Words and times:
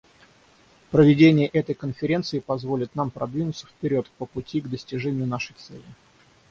Проведение 0.89 1.45
этой 1.47 1.75
конференции 1.75 2.39
позволит 2.39 2.95
нам 2.95 3.11
продвинуться 3.11 3.67
вперед 3.67 4.09
по 4.17 4.25
пути 4.25 4.59
к 4.59 4.67
достижению 4.67 5.27
нашей 5.27 5.53
цели. 5.53 5.83